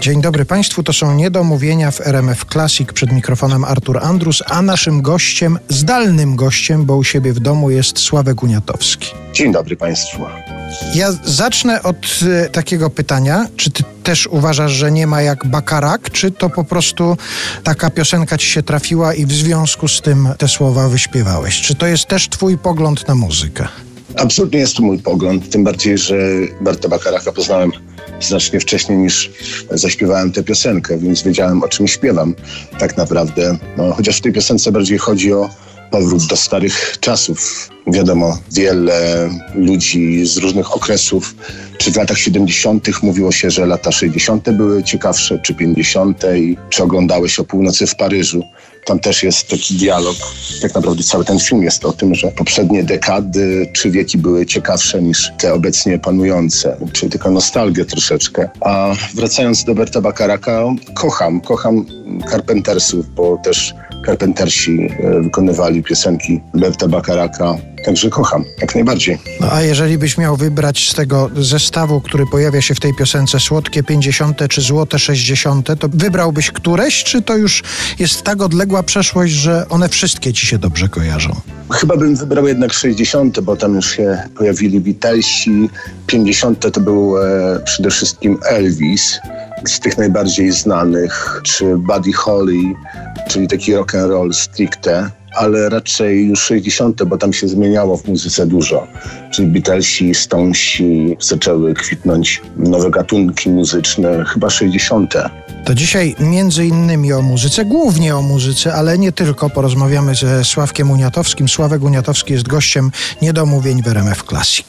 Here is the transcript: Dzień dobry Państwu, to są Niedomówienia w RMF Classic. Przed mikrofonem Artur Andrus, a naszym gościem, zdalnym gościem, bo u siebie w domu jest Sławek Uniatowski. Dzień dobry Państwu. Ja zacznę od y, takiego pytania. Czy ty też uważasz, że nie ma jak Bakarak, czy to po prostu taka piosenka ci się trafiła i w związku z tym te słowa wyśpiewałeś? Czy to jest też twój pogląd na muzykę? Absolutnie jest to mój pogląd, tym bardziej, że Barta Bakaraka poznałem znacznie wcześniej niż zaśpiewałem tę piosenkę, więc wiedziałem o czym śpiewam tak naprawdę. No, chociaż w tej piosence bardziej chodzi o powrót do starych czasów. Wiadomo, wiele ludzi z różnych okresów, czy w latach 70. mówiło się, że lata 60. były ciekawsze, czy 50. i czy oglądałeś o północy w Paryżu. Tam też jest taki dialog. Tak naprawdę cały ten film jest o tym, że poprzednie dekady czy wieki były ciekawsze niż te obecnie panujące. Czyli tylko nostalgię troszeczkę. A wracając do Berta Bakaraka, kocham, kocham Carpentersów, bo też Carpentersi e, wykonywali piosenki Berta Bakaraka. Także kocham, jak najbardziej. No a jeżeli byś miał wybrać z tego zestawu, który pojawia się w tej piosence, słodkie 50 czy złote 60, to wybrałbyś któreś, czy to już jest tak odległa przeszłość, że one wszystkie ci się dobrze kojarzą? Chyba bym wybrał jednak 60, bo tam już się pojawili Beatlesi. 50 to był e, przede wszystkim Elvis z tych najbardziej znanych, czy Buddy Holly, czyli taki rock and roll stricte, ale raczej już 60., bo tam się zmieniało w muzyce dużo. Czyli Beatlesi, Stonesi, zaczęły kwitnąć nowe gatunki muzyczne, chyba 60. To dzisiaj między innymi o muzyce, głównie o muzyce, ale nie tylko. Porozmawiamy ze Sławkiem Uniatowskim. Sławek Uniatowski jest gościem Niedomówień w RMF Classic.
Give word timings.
Dzień 0.00 0.20
dobry 0.20 0.44
Państwu, 0.44 0.82
to 0.82 0.92
są 0.92 1.14
Niedomówienia 1.14 1.90
w 1.90 2.00
RMF 2.00 2.44
Classic. 2.52 2.92
Przed 2.92 3.12
mikrofonem 3.12 3.64
Artur 3.64 3.98
Andrus, 4.02 4.42
a 4.46 4.62
naszym 4.62 5.02
gościem, 5.02 5.58
zdalnym 5.68 6.36
gościem, 6.36 6.84
bo 6.84 6.96
u 6.96 7.04
siebie 7.04 7.32
w 7.32 7.40
domu 7.40 7.70
jest 7.70 7.98
Sławek 7.98 8.42
Uniatowski. 8.42 9.10
Dzień 9.32 9.52
dobry 9.52 9.76
Państwu. 9.76 10.22
Ja 10.94 11.12
zacznę 11.24 11.82
od 11.82 12.20
y, 12.46 12.50
takiego 12.50 12.90
pytania. 12.90 13.46
Czy 13.56 13.70
ty 13.70 13.84
też 14.02 14.26
uważasz, 14.26 14.72
że 14.72 14.92
nie 14.92 15.06
ma 15.06 15.22
jak 15.22 15.46
Bakarak, 15.46 16.10
czy 16.10 16.30
to 16.30 16.50
po 16.50 16.64
prostu 16.64 17.16
taka 17.62 17.90
piosenka 17.90 18.38
ci 18.38 18.46
się 18.46 18.62
trafiła 18.62 19.14
i 19.14 19.26
w 19.26 19.32
związku 19.32 19.88
z 19.88 20.00
tym 20.00 20.28
te 20.38 20.48
słowa 20.48 20.88
wyśpiewałeś? 20.88 21.60
Czy 21.60 21.74
to 21.74 21.86
jest 21.86 22.06
też 22.06 22.28
twój 22.28 22.58
pogląd 22.58 23.08
na 23.08 23.14
muzykę? 23.14 23.68
Absolutnie 24.16 24.58
jest 24.58 24.76
to 24.76 24.82
mój 24.82 24.98
pogląd, 24.98 25.50
tym 25.50 25.64
bardziej, 25.64 25.98
że 25.98 26.16
Barta 26.60 26.88
Bakaraka 26.88 27.32
poznałem 27.32 27.72
znacznie 28.20 28.60
wcześniej 28.60 28.98
niż 28.98 29.30
zaśpiewałem 29.70 30.32
tę 30.32 30.42
piosenkę, 30.42 30.98
więc 30.98 31.22
wiedziałem 31.22 31.62
o 31.62 31.68
czym 31.68 31.88
śpiewam 31.88 32.34
tak 32.78 32.96
naprawdę. 32.96 33.58
No, 33.76 33.92
chociaż 33.92 34.18
w 34.18 34.20
tej 34.20 34.32
piosence 34.32 34.72
bardziej 34.72 34.98
chodzi 34.98 35.32
o 35.32 35.50
powrót 35.90 36.26
do 36.26 36.36
starych 36.36 36.96
czasów. 37.00 37.70
Wiadomo, 37.86 38.38
wiele 38.52 39.30
ludzi 39.54 40.26
z 40.26 40.36
różnych 40.36 40.76
okresów, 40.76 41.34
czy 41.78 41.92
w 41.92 41.96
latach 41.96 42.18
70. 42.18 43.02
mówiło 43.02 43.32
się, 43.32 43.50
że 43.50 43.66
lata 43.66 43.92
60. 43.92 44.50
były 44.50 44.82
ciekawsze, 44.82 45.38
czy 45.38 45.54
50. 45.54 46.24
i 46.36 46.56
czy 46.70 46.82
oglądałeś 46.82 47.38
o 47.38 47.44
północy 47.44 47.86
w 47.86 47.96
Paryżu. 47.96 48.42
Tam 48.86 48.98
też 48.98 49.22
jest 49.22 49.48
taki 49.48 49.74
dialog. 49.74 50.16
Tak 50.62 50.74
naprawdę 50.74 51.02
cały 51.02 51.24
ten 51.24 51.40
film 51.40 51.62
jest 51.62 51.84
o 51.84 51.92
tym, 51.92 52.14
że 52.14 52.30
poprzednie 52.30 52.84
dekady 52.84 53.70
czy 53.72 53.90
wieki 53.90 54.18
były 54.18 54.46
ciekawsze 54.46 55.02
niż 55.02 55.32
te 55.38 55.54
obecnie 55.54 55.98
panujące. 55.98 56.76
Czyli 56.92 57.12
tylko 57.12 57.30
nostalgię 57.30 57.84
troszeczkę. 57.84 58.48
A 58.60 58.94
wracając 59.14 59.64
do 59.64 59.74
Berta 59.74 60.00
Bakaraka, 60.00 60.64
kocham, 60.94 61.40
kocham 61.40 61.86
Carpentersów, 62.30 63.14
bo 63.14 63.38
też 63.44 63.74
Carpentersi 64.06 64.90
e, 65.02 65.20
wykonywali 65.20 65.82
piosenki 65.82 66.40
Berta 66.54 66.88
Bakaraka. 66.88 67.54
Także 67.84 68.10
kocham, 68.10 68.44
jak 68.60 68.74
najbardziej. 68.74 69.18
No 69.40 69.52
a 69.52 69.62
jeżeli 69.62 69.98
byś 69.98 70.18
miał 70.18 70.36
wybrać 70.36 70.88
z 70.88 70.94
tego 70.94 71.30
zestawu, 71.36 72.00
który 72.00 72.26
pojawia 72.26 72.62
się 72.62 72.74
w 72.74 72.80
tej 72.80 72.94
piosence, 72.94 73.40
słodkie 73.40 73.82
50 73.82 74.48
czy 74.48 74.60
złote 74.60 74.98
60, 74.98 75.66
to 75.78 75.88
wybrałbyś 75.88 76.50
któreś, 76.50 77.04
czy 77.04 77.22
to 77.22 77.36
już 77.36 77.62
jest 77.98 78.22
tak 78.22 78.42
odległa 78.42 78.82
przeszłość, 78.82 79.32
że 79.32 79.66
one 79.68 79.88
wszystkie 79.88 80.32
ci 80.32 80.46
się 80.46 80.58
dobrze 80.58 80.88
kojarzą? 80.88 81.40
Chyba 81.72 81.96
bym 81.96 82.16
wybrał 82.16 82.48
jednak 82.48 82.72
60, 82.72 83.40
bo 83.40 83.56
tam 83.56 83.74
już 83.74 83.96
się 83.96 84.18
pojawili 84.36 84.80
Beatlesi. 84.80 85.70
50 86.06 86.72
to 86.72 86.80
był 86.80 87.18
e, 87.18 87.60
przede 87.64 87.90
wszystkim 87.90 88.38
Elvis 88.48 89.20
z 89.66 89.80
tych 89.80 89.98
najbardziej 89.98 90.52
znanych, 90.52 91.40
czy 91.44 91.76
Buddy 91.76 92.12
Holly, 92.12 92.74
czyli 93.28 93.48
taki 93.48 93.74
rock 93.74 93.94
and 93.94 94.10
roll 94.10 94.34
stricte, 94.34 95.10
ale 95.36 95.68
raczej 95.68 96.26
już 96.26 96.40
60., 96.40 97.04
bo 97.04 97.18
tam 97.18 97.32
się 97.32 97.48
zmieniało 97.48 97.96
w 97.96 98.08
muzyce 98.08 98.46
dużo. 98.46 98.86
Czyli 99.30 99.48
Beatlesi, 99.48 100.14
Stonesi, 100.14 101.16
zaczęły 101.20 101.74
kwitnąć 101.74 102.42
nowe 102.56 102.90
gatunki 102.90 103.50
muzyczne, 103.50 104.24
chyba 104.24 104.50
60. 104.50 105.14
To 105.64 105.74
dzisiaj 105.74 106.16
między 106.20 106.66
innymi 106.66 107.12
o 107.12 107.22
muzyce, 107.22 107.64
głównie 107.64 108.16
o 108.16 108.22
muzyce, 108.22 108.74
ale 108.74 108.98
nie 108.98 109.12
tylko. 109.12 109.50
Porozmawiamy 109.50 110.14
ze 110.14 110.44
Sławkiem 110.44 110.90
Uniatowskim. 110.90 111.48
Sławek 111.48 111.82
Uniatowski 111.82 112.32
jest 112.32 112.48
gościem 112.48 112.90
Niedomówień 113.22 113.82
w 113.82 113.88
RMF 113.88 114.22
Classic. 114.22 114.66